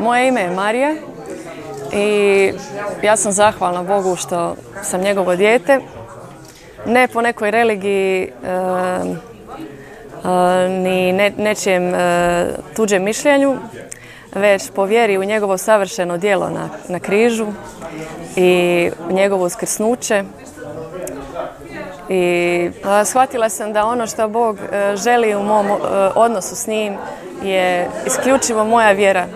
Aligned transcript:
Moje 0.00 0.28
ime 0.28 0.40
je 0.40 0.50
Marija 0.50 0.94
i 1.92 2.52
ja 3.02 3.16
sam 3.16 3.32
zahvalna 3.32 3.82
Bogu 3.82 4.16
što 4.16 4.56
sam 4.82 5.00
njegovo 5.00 5.36
dijete. 5.36 5.80
Ne 6.86 7.08
po 7.08 7.20
nekoj 7.20 7.50
religiji 7.50 8.32
ni 10.68 11.12
nečijem 11.36 11.94
tuđem 12.76 13.02
mišljenju, 13.02 13.56
već 14.34 14.70
po 14.70 14.84
vjeri 14.84 15.18
u 15.18 15.24
njegovo 15.24 15.58
savršeno 15.58 16.18
djelo 16.18 16.50
na, 16.50 16.68
na 16.88 16.98
križu 16.98 17.46
i 18.36 18.90
njegovo 19.10 19.44
uskrsnuće. 19.44 20.24
I 22.08 22.70
shvatila 23.04 23.48
sam 23.48 23.72
da 23.72 23.86
ono 23.86 24.06
što 24.06 24.28
Bog 24.28 24.58
e, 24.58 24.96
želi 24.96 25.34
u 25.34 25.42
mom 25.42 25.66
e, 25.66 25.72
odnosu 26.14 26.56
s 26.56 26.66
njim 26.66 26.96
je 27.42 27.88
isključivo 28.06 28.64
moja 28.64 28.92
vjera 28.92 29.26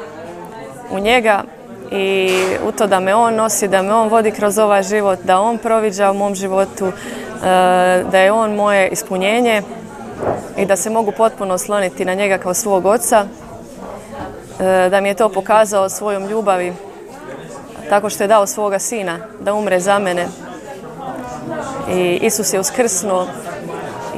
u 0.91 0.99
njega 0.99 1.43
i 1.91 2.31
u 2.69 2.73
to 2.73 2.87
da 2.87 3.01
me 3.01 3.15
on 3.15 3.35
nosi, 3.35 3.69
da 3.69 3.83
me 3.83 3.95
on 3.95 4.09
vodi 4.09 4.31
kroz 4.31 4.59
ovaj 4.59 4.83
život, 4.83 5.19
da 5.25 5.41
on 5.41 5.59
proviđa 5.59 6.11
u 6.11 6.15
mom 6.15 6.35
životu, 6.35 6.87
e, 6.87 6.93
da 8.11 8.19
je 8.19 8.33
on 8.33 8.55
moje 8.55 8.89
ispunjenje 8.89 9.63
i 10.57 10.67
da 10.67 10.77
se 10.77 10.91
mogu 10.91 11.13
potpuno 11.13 11.55
osloniti 11.55 12.05
na 12.05 12.15
njega 12.15 12.39
kao 12.39 12.55
svog 12.55 12.87
oca, 12.87 13.27
da 14.91 15.01
mi 15.01 15.09
je 15.09 15.15
to 15.15 15.29
pokazao 15.29 15.89
svojom 15.89 16.27
ljubavi 16.27 16.73
tako 17.89 18.11
što 18.11 18.25
je 18.25 18.29
dao 18.29 18.47
svoga 18.47 18.79
sina 18.79 19.19
da 19.41 19.55
umre 19.55 19.81
za 19.81 19.99
mene. 19.99 20.27
I 21.91 22.19
Isus 22.23 22.53
je 22.53 22.61
uskrsnuo 22.61 23.27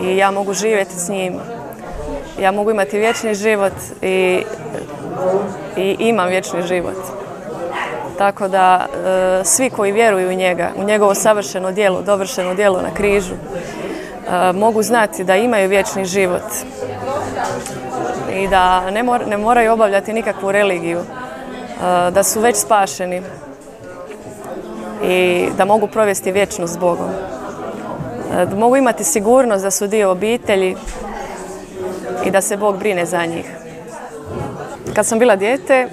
i 0.02 0.16
ja 0.16 0.30
mogu 0.30 0.54
živjeti 0.54 0.94
s 0.94 1.08
njim. 1.08 1.34
Ja 2.40 2.52
mogu 2.52 2.70
imati 2.70 2.98
vječni 2.98 3.34
život 3.34 3.72
i, 4.02 4.42
i 5.76 5.96
imam 5.98 6.28
vječni 6.28 6.62
život. 6.62 6.96
Tako 8.18 8.48
da 8.48 8.86
e, 8.86 9.44
svi 9.44 9.70
koji 9.70 9.92
vjeruju 9.92 10.28
u 10.28 10.32
njega, 10.32 10.70
u 10.76 10.84
njegovo 10.84 11.14
savršeno 11.14 11.72
djelo, 11.72 12.02
dovršeno 12.02 12.54
djelo 12.54 12.82
na 12.82 12.94
križu, 12.94 13.34
e, 13.34 14.52
mogu 14.52 14.82
znati 14.82 15.24
da 15.24 15.36
imaju 15.36 15.68
vječni 15.68 16.04
život 16.04 16.42
i 18.32 18.48
da 18.48 18.90
ne, 18.90 19.04
ne 19.26 19.36
moraju 19.36 19.72
obavljati 19.72 20.12
nikakvu 20.12 20.52
religiju, 20.52 20.98
e, 20.98 22.10
da 22.10 22.22
su 22.22 22.40
već 22.40 22.56
spašeni 22.56 23.22
i 25.04 25.48
da 25.56 25.64
mogu 25.64 25.86
provesti 25.86 26.32
vječnost 26.32 26.74
s 26.74 26.76
Bogom. 26.76 27.08
Da 28.50 28.56
mogu 28.56 28.76
imati 28.76 29.04
sigurnost 29.04 29.64
da 29.64 29.70
su 29.70 29.86
dio 29.86 30.10
obitelji 30.10 30.76
i 32.24 32.30
da 32.30 32.40
se 32.40 32.56
Bog 32.56 32.78
brine 32.78 33.06
za 33.06 33.26
njih. 33.26 33.57
Kad 34.98 35.06
sam 35.06 35.18
bila 35.18 35.36
dijete, 35.36 35.88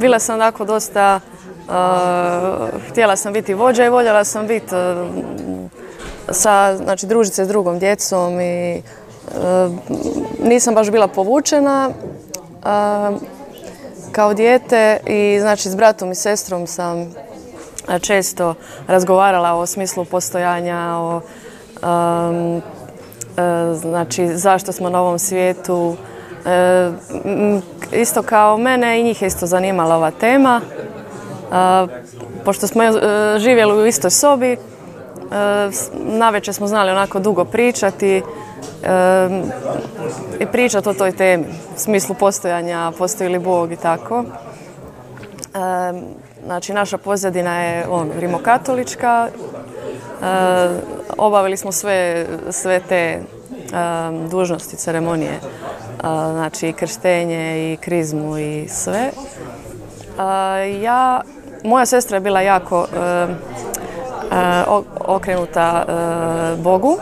bila 0.00 0.18
sam 0.18 0.34
onako 0.34 0.64
dosta, 0.64 1.20
htjela 2.90 3.16
sam 3.16 3.32
biti 3.32 3.54
vođa 3.54 3.84
i 3.84 3.88
voljela 3.88 4.24
sam 4.24 4.46
biti 4.46 4.74
sa, 6.28 6.76
znači, 6.76 7.06
družiti 7.06 7.36
se 7.36 7.44
s 7.44 7.48
drugom 7.48 7.78
djecom 7.78 8.40
i 8.40 8.82
nisam 10.44 10.74
baš 10.74 10.90
bila 10.90 11.08
povučena 11.08 11.90
kao 14.12 14.34
dijete 14.34 15.00
i 15.06 15.38
znači 15.40 15.70
s 15.70 15.74
bratom 15.74 16.12
i 16.12 16.14
sestrom 16.14 16.66
sam 16.66 17.14
često 18.00 18.54
razgovarala 18.86 19.54
o 19.54 19.66
smislu 19.66 20.04
postojanja, 20.04 20.96
o 20.96 21.20
znači 23.74 24.36
zašto 24.36 24.72
smo 24.72 24.90
na 24.90 25.00
ovom 25.00 25.18
svijetu. 25.18 25.96
E, 26.46 26.90
isto 27.92 28.22
kao 28.22 28.58
mene 28.58 29.00
i 29.00 29.04
njih 29.04 29.22
je 29.22 29.28
isto 29.28 29.46
zanimala 29.46 29.96
ova 29.96 30.10
tema. 30.10 30.60
pošto 32.44 32.66
smo 32.66 32.82
e, 32.82 32.92
živjeli 33.38 33.82
u 33.82 33.86
istoj 33.86 34.10
sobi, 34.10 34.56
navečer 35.94 36.54
smo 36.54 36.66
znali 36.66 36.90
onako 36.90 37.18
dugo 37.18 37.44
pričati 37.44 38.22
i 40.40 40.46
pričati 40.46 40.88
o 40.88 40.94
toj 40.94 41.12
temi, 41.12 41.44
u 41.76 41.78
smislu 41.78 42.14
postojanja, 42.14 42.92
postoji 42.98 43.30
li 43.30 43.38
Bog 43.38 43.72
i 43.72 43.76
tako. 43.76 44.24
Znači, 46.44 46.72
naša 46.72 46.98
pozadina 46.98 47.62
je 47.62 47.86
on, 47.88 48.10
rimokatolička. 48.18 49.28
Obavili 51.18 51.56
smo 51.56 51.72
sve, 51.72 52.26
sve 52.50 52.80
te 52.88 53.22
dužnosti, 54.30 54.76
ceremonije, 54.76 55.40
znači 56.32 56.68
i 56.68 56.72
krštenje 56.72 57.72
i 57.72 57.76
krizmu 57.76 58.38
i 58.38 58.68
sve. 58.68 59.10
ja, 60.82 61.20
moja 61.64 61.86
sestra 61.86 62.16
je 62.16 62.20
bila 62.20 62.40
jako 62.40 62.86
okrenuta 65.00 65.84
Bogu 66.58 66.98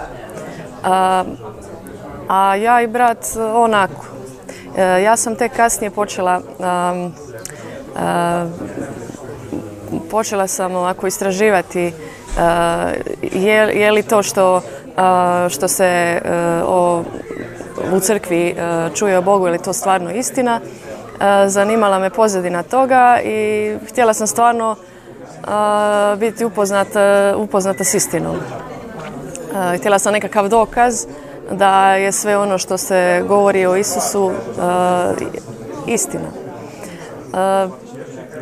a 2.28 2.56
ja 2.56 2.82
i 2.82 2.86
brat 2.86 3.26
onako. 3.54 4.06
Ja 4.76 5.16
sam 5.16 5.36
tek 5.36 5.56
kasnije 5.56 5.90
počela 5.90 6.40
počela 10.10 10.46
sam 10.46 10.74
ovako 10.74 11.06
istraživati 11.06 11.92
e, 12.38 13.78
je, 13.78 13.90
li 13.92 14.02
to 14.02 14.22
što, 14.22 14.62
što 15.48 15.68
se 15.68 15.84
e, 15.84 16.20
u 17.92 18.00
crkvi 18.00 18.56
čuje 18.94 19.18
o 19.18 19.22
Bogu, 19.22 19.46
je 19.46 19.52
li 19.52 19.58
to 19.58 19.72
stvarno 19.72 20.10
istina. 20.10 20.60
Zanimala 21.46 21.98
me 21.98 22.10
pozadina 22.10 22.62
toga 22.62 23.20
i 23.24 23.74
htjela 23.88 24.14
sam 24.14 24.26
stvarno 24.26 24.76
biti 26.16 26.44
upoznata, 26.44 27.34
upoznata 27.36 27.84
s 27.84 27.94
istinom. 27.94 28.36
Htjela 29.78 29.98
sam 29.98 30.12
nekakav 30.12 30.48
dokaz 30.48 31.06
da 31.50 31.94
je 31.94 32.12
sve 32.12 32.36
ono 32.36 32.58
što 32.58 32.78
se 32.78 33.24
govori 33.28 33.66
o 33.66 33.76
Isusu 33.76 34.32
istina. 35.86 36.28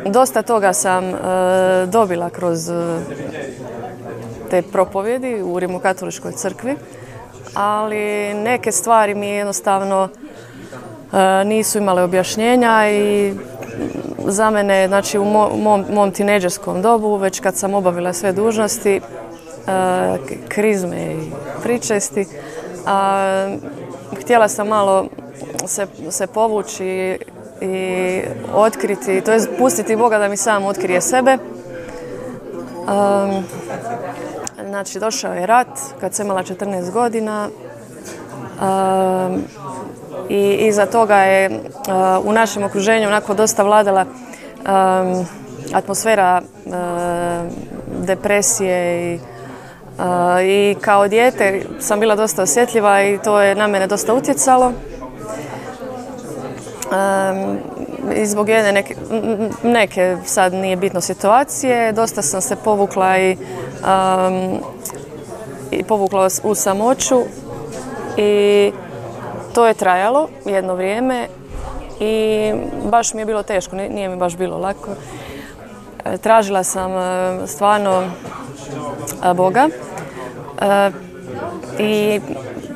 Dosta 0.05 0.41
toga 0.41 0.73
sam 0.73 1.13
dobila 1.87 2.29
kroz 2.29 2.71
te 4.49 4.61
propovjedi 4.61 5.41
u 5.41 5.59
Rimokatoličkoj 5.59 6.31
crkvi, 6.31 6.75
ali 7.53 8.33
neke 8.33 8.71
stvari 8.71 9.15
mi 9.15 9.27
jednostavno 9.27 10.09
nisu 11.45 11.77
imale 11.77 12.03
objašnjenja 12.03 12.89
i 12.91 13.33
za 14.27 14.49
mene, 14.49 14.87
znači 14.87 15.17
u 15.17 15.25
mom, 15.25 15.85
mom 15.93 16.11
tineđerskom 16.11 16.81
dobu, 16.81 17.15
već 17.15 17.39
kad 17.39 17.55
sam 17.55 17.73
obavila 17.73 18.13
sve 18.13 18.31
dužnosti, 18.31 19.01
krizme 20.47 21.13
i 21.13 21.31
pričesti, 21.63 22.25
a, 22.85 23.57
htjela 24.21 24.47
sam 24.47 24.67
malo 24.67 25.07
se, 25.65 25.87
se 26.09 26.27
povući 26.27 27.17
i 27.61 28.21
otkriti, 28.53 29.21
to 29.21 29.31
je 29.31 29.39
pustiti 29.57 29.95
Boga 29.95 30.17
da 30.17 30.27
mi 30.27 30.37
sam 30.37 30.65
otkrije 30.65 31.01
sebe. 31.01 31.37
Znači, 34.65 34.99
došao 34.99 35.33
je 35.33 35.45
rat 35.45 35.79
kad 35.99 36.13
sam 36.13 36.25
imala 36.25 36.43
14 36.43 36.91
godina 36.91 37.49
i 40.29 40.57
iza 40.67 40.85
toga 40.85 41.17
je 41.17 41.61
u 42.23 42.33
našem 42.33 42.63
okruženju 42.63 43.07
onako 43.07 43.33
dosta 43.33 43.63
vladala 43.63 44.05
atmosfera 45.73 46.41
depresije 48.05 49.13
i 49.15 49.19
i 50.43 50.75
kao 50.81 51.07
dijete 51.07 51.65
sam 51.79 51.99
bila 51.99 52.15
dosta 52.15 52.43
osjetljiva 52.43 53.03
i 53.03 53.19
to 53.23 53.41
je 53.41 53.55
na 53.55 53.67
mene 53.67 53.87
dosta 53.87 54.13
utjecalo. 54.13 54.73
I 58.15 58.25
zbog 58.25 58.49
jedne 58.49 58.71
neke, 58.71 58.95
neke 59.63 60.17
sad 60.25 60.53
nije 60.53 60.75
bitno 60.75 61.01
situacije, 61.01 61.91
dosta 61.91 62.21
sam 62.21 62.41
se 62.41 62.55
povukla 62.55 63.17
i, 63.17 63.37
i 65.71 65.83
povukla 65.83 66.27
u 66.43 66.55
samoću 66.55 67.21
i 68.17 68.71
to 69.53 69.67
je 69.67 69.73
trajalo 69.73 70.27
jedno 70.45 70.75
vrijeme 70.75 71.27
i 71.99 72.53
baš 72.91 73.13
mi 73.13 73.21
je 73.21 73.25
bilo 73.25 73.43
teško, 73.43 73.75
nije 73.75 74.09
mi 74.09 74.15
baš 74.15 74.37
bilo 74.37 74.57
lako. 74.57 74.89
E, 76.05 76.17
tražila 76.17 76.63
sam 76.63 76.91
e, 76.91 77.47
stvarno 77.47 78.03
Boga 79.35 79.69
i 81.79 82.21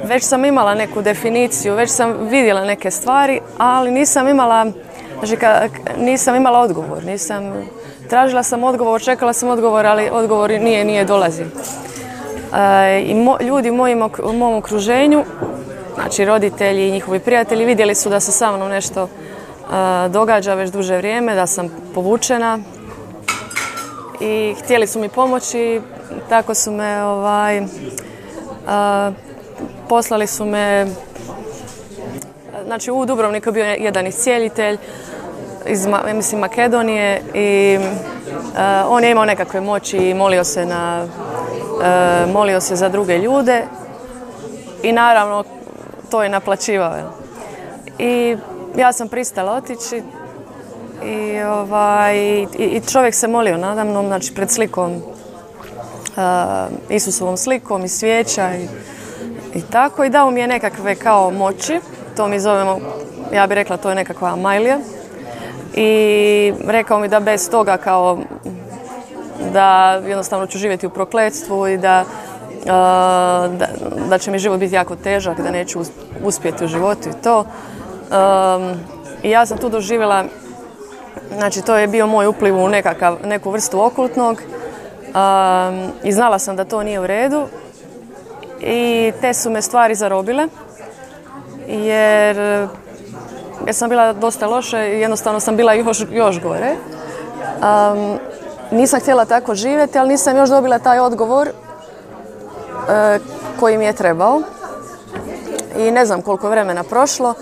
već 0.03 0.23
sam 0.23 0.45
imala 0.45 0.75
neku 0.75 1.01
definiciju, 1.01 1.75
već 1.75 1.91
sam 1.91 2.27
vidjela 2.27 2.65
neke 2.65 2.91
stvari, 2.91 3.39
ali 3.57 3.91
nisam 3.91 4.27
imala, 4.27 4.65
znači 5.25 5.37
nisam 5.97 6.35
imala 6.35 6.59
odgovor, 6.59 7.03
nisam, 7.03 7.53
tražila 8.09 8.43
sam 8.43 8.63
odgovor, 8.63 9.01
čekala 9.01 9.33
sam 9.33 9.49
odgovor, 9.49 9.85
ali 9.85 10.09
odgovor 10.11 10.51
nije, 10.51 10.85
nije 10.85 11.05
dolazi. 11.05 11.43
I 13.03 13.25
ljudi 13.45 13.69
u 14.23 14.33
mom 14.33 14.55
okruženju 14.55 15.23
znači 15.95 16.25
roditelji 16.25 16.87
i 16.87 16.91
njihovi 16.91 17.19
prijatelji 17.19 17.65
vidjeli 17.65 17.95
su 17.95 18.09
da 18.09 18.19
se 18.19 18.31
sa 18.31 18.51
mnom 18.51 18.69
nešto 18.69 19.09
događa 20.09 20.53
već 20.53 20.71
duže 20.71 20.97
vrijeme, 20.97 21.35
da 21.35 21.47
sam 21.47 21.69
povučena 21.95 22.59
i 24.19 24.55
htjeli 24.63 24.87
su 24.87 24.99
mi 24.99 25.09
pomoći, 25.09 25.81
tako 26.29 26.53
su 26.53 26.71
me 26.71 27.03
ovaj, 27.03 27.63
poslali 29.89 30.27
su 30.27 30.45
me 30.45 30.87
znači 32.65 32.91
u 32.91 33.05
Dubrovniku 33.05 33.51
bio 33.51 33.65
jedan 33.65 34.07
iscijelitelj 34.07 34.77
iz 35.67 35.87
mislim, 36.15 36.41
Makedonije 36.41 37.21
i 37.33 37.79
on 38.87 39.03
je 39.03 39.11
imao 39.11 39.25
nekakve 39.25 39.61
moći 39.61 39.97
i 39.97 40.13
molio 40.13 40.43
se 40.43 40.65
na 40.65 41.07
molio 42.33 42.61
se 42.61 42.75
za 42.75 42.89
druge 42.89 43.17
ljude 43.17 43.63
i 44.83 44.91
naravno 44.91 45.43
to 46.11 46.23
je 46.23 46.29
naplaćivao. 46.29 46.93
I 47.99 48.37
ja 48.77 48.93
sam 48.93 49.07
pristala 49.07 49.51
otići 49.51 50.03
i, 51.05 51.41
ovaj, 51.41 52.17
i, 52.57 52.81
čovjek 52.91 53.15
se 53.15 53.27
molio 53.27 53.57
nadamnom, 53.57 54.07
znači 54.07 54.33
pred 54.33 54.51
slikom, 54.51 55.01
Isusovom 56.89 57.37
slikom 57.37 57.85
i 57.85 57.89
svijeća 57.89 58.49
i, 58.55 58.67
i 59.53 59.61
tako 59.61 60.03
i 60.03 60.09
dao 60.09 60.31
mi 60.31 60.39
je 60.39 60.47
nekakve 60.47 60.95
kao 60.95 61.31
moći, 61.31 61.79
to 62.17 62.27
mi 62.27 62.39
zovemo, 62.39 62.79
ja 63.33 63.47
bih 63.47 63.55
rekla 63.55 63.77
to 63.77 63.89
je 63.89 63.95
nekakva 63.95 64.35
majlija 64.35 64.79
i 65.73 66.53
rekao 66.67 66.99
mi 66.99 67.07
da 67.07 67.19
bez 67.19 67.49
toga 67.49 67.77
kao 67.77 68.19
da 69.53 70.01
jednostavno 70.07 70.47
ću 70.47 70.57
živjeti 70.57 70.87
u 70.87 70.89
prokletstvu 70.89 71.67
i 71.67 71.77
da, 71.77 72.03
da, 72.65 73.67
da 74.09 74.17
će 74.17 74.31
mi 74.31 74.39
život 74.39 74.59
biti 74.59 74.75
jako 74.75 74.95
težak, 74.95 75.41
da 75.41 75.51
neću 75.51 75.79
uspjeti 76.23 76.65
u 76.65 76.67
životu 76.67 77.09
i 77.09 77.23
to. 77.23 77.45
I 79.23 79.29
ja 79.29 79.45
sam 79.45 79.57
tu 79.57 79.69
doživjela, 79.69 80.23
znači 81.37 81.61
to 81.61 81.77
je 81.77 81.87
bio 81.87 82.07
moj 82.07 82.27
upliv 82.27 82.57
u 82.57 82.69
nekakav, 82.69 83.17
neku 83.23 83.51
vrstu 83.51 83.81
okultnog 83.81 84.41
i 86.03 86.11
znala 86.11 86.39
sam 86.39 86.55
da 86.55 86.65
to 86.65 86.83
nije 86.83 86.99
u 86.99 87.07
redu 87.07 87.47
i 88.59 89.11
te 89.21 89.33
su 89.33 89.49
me 89.49 89.61
stvari 89.61 89.95
zarobile 89.95 90.47
jer 91.67 92.67
ja 93.67 93.73
sam 93.73 93.89
bila 93.89 94.13
dosta 94.13 94.47
loše 94.47 94.77
i 94.77 94.99
jednostavno 94.99 95.39
sam 95.39 95.57
bila 95.57 95.73
još, 95.73 96.05
još 96.11 96.41
gore. 96.41 96.75
nisam 98.71 98.99
htjela 98.99 99.25
tako 99.25 99.55
živjeti, 99.55 99.99
ali 99.99 100.09
nisam 100.09 100.37
još 100.37 100.49
dobila 100.49 100.79
taj 100.79 100.99
odgovor 100.99 101.47
uh, 101.47 103.21
koji 103.59 103.77
mi 103.77 103.85
je 103.85 103.93
trebao. 103.93 104.41
I 105.77 105.91
ne 105.91 106.05
znam 106.05 106.21
koliko 106.21 106.49
vremena 106.49 106.83
prošlo. 106.83 107.33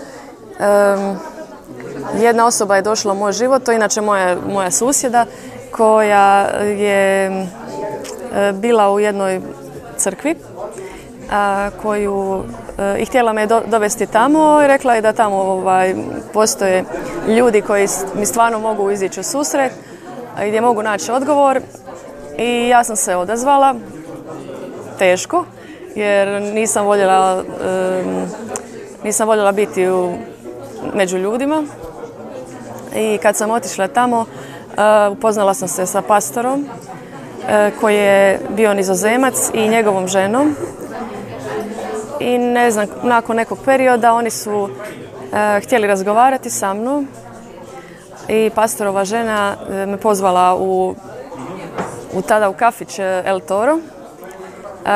jedna 2.18 2.46
osoba 2.46 2.76
je 2.76 2.82
došla 2.82 3.12
u 3.12 3.16
moj 3.16 3.32
život, 3.32 3.64
to 3.64 3.72
je 3.72 3.76
inače 3.76 4.00
moja, 4.00 4.36
moja 4.52 4.70
susjeda 4.70 5.26
koja 5.72 6.46
je 6.60 7.26
e, 7.26 8.52
bila 8.52 8.92
u 8.92 9.00
jednoj 9.00 9.40
crkvi 9.96 10.34
koju 11.82 12.42
e, 12.42 12.61
i 12.98 13.04
htjela 13.04 13.32
me 13.32 13.46
dovesti 13.46 14.06
tamo 14.06 14.62
i 14.64 14.66
rekla 14.66 14.94
je 14.94 15.00
da 15.00 15.12
tamo 15.12 15.36
ovaj, 15.36 15.94
postoje 16.32 16.84
ljudi 17.28 17.60
koji 17.60 17.88
mi 18.18 18.26
stvarno 18.26 18.58
mogu 18.58 18.90
izići 18.90 19.20
u 19.20 19.22
susret 19.22 19.72
i 20.44 20.48
gdje 20.48 20.60
mogu 20.60 20.82
naći 20.82 21.12
odgovor. 21.12 21.60
I 22.38 22.68
ja 22.68 22.84
sam 22.84 22.96
se 22.96 23.16
odazvala. 23.16 23.74
Teško 24.98 25.44
jer 25.94 26.42
nisam 26.42 26.86
voljela 26.86 27.44
nisam 29.04 29.28
voljela 29.28 29.52
biti 29.52 29.88
u, 29.88 30.14
među 30.94 31.18
ljudima. 31.18 31.64
I 32.96 33.18
kad 33.18 33.36
sam 33.36 33.50
otišla 33.50 33.88
tamo 33.88 34.24
e, 34.24 35.08
upoznala 35.08 35.54
sam 35.54 35.68
se 35.68 35.86
sa 35.86 36.02
pastorom 36.02 36.66
e, 37.48 37.70
koji 37.80 37.96
je 37.96 38.40
bio 38.56 38.74
nizozemac 38.74 39.50
i 39.54 39.68
njegovom 39.68 40.08
ženom 40.08 40.56
i 42.22 42.38
ne 42.38 42.70
znam, 42.70 42.86
nakon 43.02 43.36
nekog 43.36 43.58
perioda 43.64 44.12
oni 44.12 44.30
su 44.30 44.68
e, 45.32 45.60
htjeli 45.60 45.86
razgovarati 45.86 46.50
sa 46.50 46.74
mnom 46.74 47.08
i 48.28 48.50
pastorova 48.54 49.04
žena 49.04 49.56
e, 49.70 49.86
me 49.86 49.96
pozvala 49.96 50.56
u, 50.56 50.94
u 52.12 52.22
tada 52.22 52.48
u 52.48 52.52
kafić 52.52 52.98
e, 52.98 53.22
El 53.26 53.40
Toro 53.40 53.78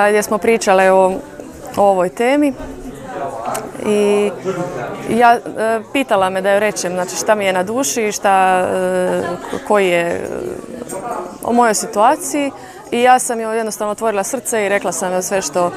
gdje 0.08 0.22
smo 0.22 0.38
pričale 0.38 0.92
o, 0.92 1.12
o 1.76 1.82
ovoj 1.82 2.08
temi. 2.08 2.52
I 3.86 4.30
ja 5.10 5.38
pitala 5.92 6.30
me 6.30 6.40
da 6.40 6.50
joj 6.50 6.60
rečem 6.60 6.92
znači 6.92 7.16
šta 7.16 7.34
mi 7.34 7.44
je 7.44 7.52
na 7.52 7.62
duši, 7.62 8.12
šta, 8.12 8.66
koji 9.68 9.88
je 9.88 10.28
o 11.42 11.52
mojoj 11.52 11.74
situaciji 11.74 12.50
i 12.90 13.02
ja 13.02 13.18
sam 13.18 13.40
joj 13.40 13.56
jednostavno 13.56 13.92
otvorila 13.92 14.24
srce 14.24 14.66
i 14.66 14.68
rekla 14.68 14.92
sam 14.92 15.12
joj 15.12 15.22
sve 15.22 15.42
što, 15.42 15.70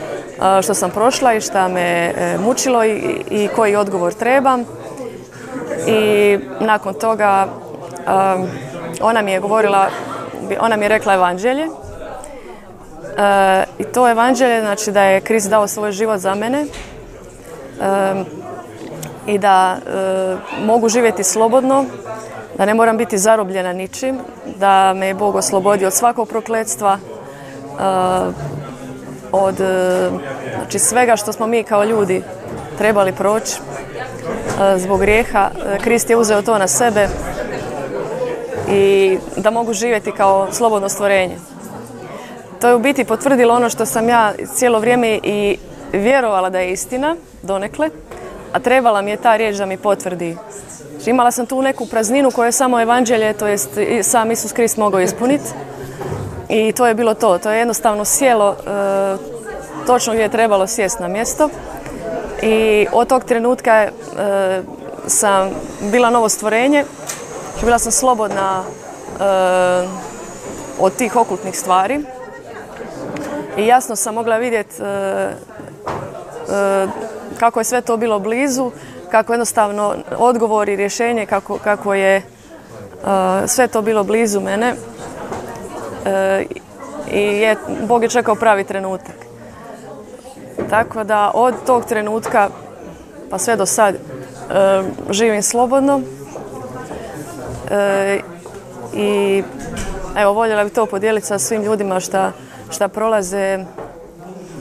što 0.64 0.74
sam 0.74 0.92
prošla 0.92 1.34
i 1.34 1.42
šta 1.42 1.68
me 1.68 1.82
e, 1.82 2.38
mučilo 2.38 2.86
i, 2.86 3.24
i 3.30 3.48
koji 3.56 3.76
odgovor 3.76 4.14
trebam. 4.14 4.66
I 5.88 6.40
nakon 6.60 6.94
toga 6.94 7.48
ona 9.02 9.22
mi 9.22 9.32
je 9.32 9.40
govorila, 9.40 9.90
ona 10.60 10.78
mi 10.78 10.86
je 10.86 10.90
rekla 10.90 11.14
evanđelje. 11.14 11.64
E, 11.64 11.70
I 13.80 13.84
to 13.84 14.10
evanđelje 14.10 14.62
znači 14.62 14.92
da 14.92 15.04
je 15.04 15.22
Krist 15.22 15.50
dao 15.50 15.68
svoj 15.68 15.92
život 15.92 16.20
za 16.20 16.36
mene 16.36 16.66
i 19.28 19.38
da 19.38 19.78
e, 19.78 20.36
mogu 20.66 20.90
živjeti 20.90 21.24
slobodno, 21.24 21.86
da 22.60 22.66
ne 22.66 22.74
moram 22.74 22.98
biti 22.98 23.18
zarobljena 23.18 23.74
ničim, 23.74 24.20
da 24.60 24.94
me 24.94 25.08
je 25.08 25.14
Bog 25.14 25.36
oslobodio 25.36 25.88
od 25.88 25.94
svakog 25.94 26.28
prokletstva, 26.28 26.98
uh, 27.74 28.34
od 29.32 29.60
uh, 29.60 30.22
znači 30.58 30.80
svega 30.80 31.16
što 31.16 31.34
smo 31.34 31.48
mi 31.48 31.64
kao 31.64 31.84
ljudi 31.84 32.24
trebali 32.78 33.12
proći 33.12 33.54
uh, 33.60 34.82
zbog 34.82 35.00
grijeha. 35.00 35.50
Krist 35.82 36.10
je 36.10 36.18
uzeo 36.18 36.42
to 36.42 36.58
na 36.58 36.68
sebe 36.68 37.08
i 38.72 39.18
da 39.38 39.52
mogu 39.52 39.74
živjeti 39.74 40.12
kao 40.12 40.48
slobodno 40.52 40.90
stvorenje. 40.90 41.38
To 42.62 42.68
je 42.68 42.76
u 42.76 42.80
biti 42.80 43.04
potvrdilo 43.04 43.56
ono 43.56 43.70
što 43.70 43.86
sam 43.86 44.10
ja 44.10 44.34
cijelo 44.56 44.80
vrijeme 44.80 45.20
i 45.24 45.58
vjerovala 45.94 46.50
da 46.50 46.60
je 46.60 46.72
istina, 46.72 47.16
donekle, 47.42 47.90
a 48.54 48.60
trebala 48.60 49.02
mi 49.02 49.12
je 49.12 49.18
ta 49.18 49.36
riječ 49.36 49.58
da 49.58 49.66
mi 49.66 49.78
potvrdi 49.78 50.38
imala 51.06 51.32
sam 51.32 51.46
tu 51.46 51.62
neku 51.62 51.86
prazninu 51.86 52.32
koju 52.32 52.46
je 52.46 52.52
samo 52.52 52.82
evanđelje, 52.82 53.34
to 53.34 53.48
jest 53.48 53.70
sam 54.04 54.32
Isus 54.32 54.54
Krist 54.54 54.78
mogao 54.78 55.00
ispuniti. 55.00 55.44
I 56.50 56.72
to 56.72 56.88
je 56.88 56.94
bilo 56.94 57.14
to. 57.14 57.38
To 57.38 57.52
je 57.52 57.60
jednostavno 57.60 58.06
sjelo 58.06 58.52
e, 58.52 59.18
točno 59.88 60.14
gdje 60.14 60.24
je 60.24 60.30
trebalo 60.30 60.68
sjest 60.68 61.00
na 61.00 61.08
mjesto. 61.08 61.50
I 62.42 62.88
od 62.92 63.08
tog 63.08 63.24
trenutka 63.24 63.74
e, 63.84 63.92
sam 65.08 65.50
bila 65.92 66.10
novo 66.10 66.30
stvorenje. 66.30 66.86
Bila 67.64 67.80
sam 67.80 67.92
slobodna 67.92 68.64
e, 68.64 69.24
od 70.80 70.96
tih 70.96 71.16
okultnih 71.16 71.60
stvari. 71.60 72.00
I 73.58 73.68
jasno 73.68 73.96
sam 73.96 74.16
mogla 74.16 74.38
vidjeti 74.38 74.76
kako 77.40 77.60
je 77.60 77.64
sve 77.64 77.82
to 77.82 77.98
bilo 77.98 78.20
blizu, 78.20 78.72
kako 79.12 79.34
jednostavno 79.34 79.96
odgovor 80.18 80.70
i 80.70 80.76
rješenje 80.76 81.26
kako, 81.26 81.58
kako 81.58 81.94
je 81.94 82.16
e, 82.16 82.24
sve 83.48 83.68
to 83.68 83.82
bilo 83.82 84.04
blizu 84.04 84.42
mene 84.42 84.74
e, 86.06 86.46
i 87.12 87.22
je, 87.22 87.56
Bog 87.88 88.04
je 88.04 88.10
čekao 88.10 88.36
pravi 88.36 88.64
trenutak. 88.64 89.16
Tako 90.70 91.04
da 91.04 91.32
od 91.34 91.54
tog 91.66 91.86
trenutka 91.86 92.50
pa 93.30 93.38
sve 93.38 93.56
do 93.56 93.66
sad 93.66 93.96
e, 93.96 94.00
živim 95.10 95.44
slobodno 95.44 96.02
i 98.94 99.44
evo 100.18 100.34
voljela 100.34 100.64
bih 100.64 100.74
to 100.74 100.86
podijeliti 100.86 101.28
sa 101.28 101.40
svim 101.40 101.64
ljudima 101.64 102.00
šta, 102.00 102.32
šta 102.70 102.88
prolaze, 102.88 103.66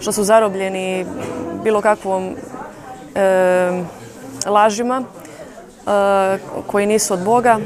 što 0.01 0.13
su 0.13 0.25
zarobljeni 0.25 1.07
bilo 1.65 1.81
kakvom 1.81 2.35
lažima 4.47 5.05
koji 6.67 6.87
nisu 6.87 7.15
od 7.15 7.25
Boga, 7.25 7.59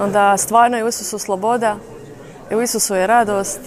onda 0.00 0.36
stvarno 0.36 0.76
je 0.76 0.84
u 0.84 0.88
Isusu 0.88 1.18
sloboda, 1.18 1.76
u 2.50 2.62
Isusu 2.62 2.94
je 2.94 3.06
radost, 3.06 3.60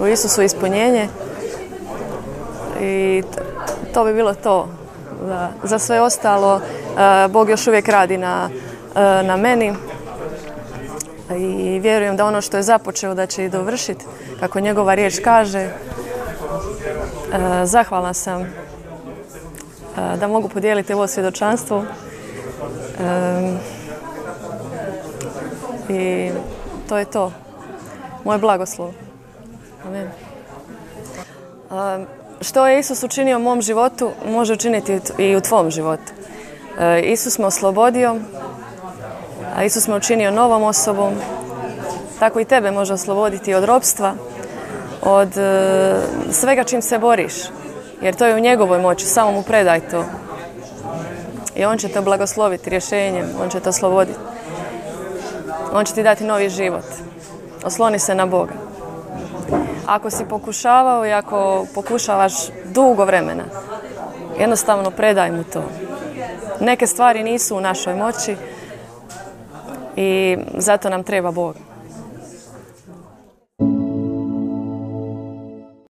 u 0.00 0.06
Isusu 0.06 0.40
je 0.40 0.46
ispunjenje 0.46 1.08
i 2.80 3.22
to 3.94 4.04
bi 4.04 4.14
bilo 4.14 4.34
to. 4.34 4.68
Za 5.62 5.78
sve 5.78 6.00
ostalo 6.00 6.60
Bog 7.30 7.50
još 7.50 7.66
uvijek 7.66 7.88
radi 7.88 8.18
na, 8.18 8.50
na 9.24 9.36
meni 9.36 9.74
i 11.36 11.78
vjerujem 11.78 12.16
da 12.16 12.26
ono 12.26 12.40
što 12.40 12.56
je 12.56 12.62
započeo 12.62 13.14
da 13.14 13.26
će 13.26 13.44
i 13.44 13.48
dovršiti 13.48 14.04
kako 14.40 14.60
njegova 14.60 14.94
riječ 14.94 15.20
kaže. 15.24 15.68
Zahvalna 17.64 18.14
sam 18.14 18.63
da 19.96 20.28
mogu 20.28 20.48
podijeliti 20.48 20.92
ovo 20.92 21.06
svjedočanstvo. 21.06 21.84
I 25.88 26.30
to 26.88 26.98
je 26.98 27.04
to. 27.04 27.32
Moj 28.24 28.38
blagoslov. 28.38 28.92
Amen. 29.86 30.08
Što 32.40 32.66
je 32.66 32.78
Isus 32.78 33.02
učinio 33.02 33.36
u 33.36 33.40
mom 33.40 33.62
životu, 33.62 34.10
može 34.26 34.52
učiniti 34.52 35.00
i 35.18 35.36
u 35.36 35.40
tvom 35.40 35.70
životu. 35.70 36.12
E, 36.80 37.00
Isus 37.00 37.38
me 37.38 37.46
oslobodio, 37.46 38.16
a 39.56 39.64
Isus 39.64 39.88
me 39.88 39.96
učinio 39.96 40.30
novom 40.30 40.62
osobom. 40.62 41.14
Tako 42.18 42.40
i 42.40 42.44
tebe 42.44 42.70
može 42.70 42.94
osloboditi 42.94 43.54
od 43.54 43.64
robstva, 43.64 44.14
od 45.02 45.38
e, 45.38 45.96
svega 46.30 46.64
čim 46.64 46.82
se 46.82 46.98
boriš. 46.98 47.34
Jer 48.04 48.14
to 48.14 48.26
je 48.26 48.34
u 48.34 48.40
njegovoj 48.40 48.78
moći, 48.78 49.06
samo 49.06 49.32
mu 49.32 49.42
predaj 49.42 49.80
to. 49.80 50.04
I 51.56 51.64
on 51.64 51.78
će 51.78 51.88
te 51.88 52.00
blagosloviti 52.00 52.70
rješenjem, 52.70 53.26
on 53.42 53.50
će 53.50 53.60
te 53.60 53.68
osloboditi. 53.68 54.18
On 55.72 55.84
će 55.84 55.94
ti 55.94 56.02
dati 56.02 56.24
novi 56.24 56.48
život. 56.48 56.84
Osloni 57.64 57.98
se 57.98 58.14
na 58.14 58.26
Boga. 58.26 58.52
Ako 59.86 60.10
si 60.10 60.24
pokušavao 60.24 61.06
i 61.06 61.12
ako 61.12 61.66
pokušavaš 61.74 62.32
dugo 62.64 63.04
vremena, 63.04 63.44
jednostavno 64.38 64.90
predaj 64.90 65.32
mu 65.32 65.44
to. 65.44 65.62
Neke 66.60 66.86
stvari 66.86 67.22
nisu 67.22 67.56
u 67.56 67.60
našoj 67.60 67.94
moći 67.94 68.36
i 69.96 70.36
zato 70.54 70.88
nam 70.88 71.04
treba 71.04 71.30
Bog. 71.30 71.56